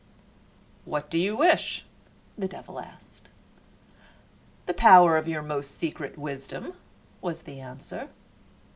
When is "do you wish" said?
1.11-1.85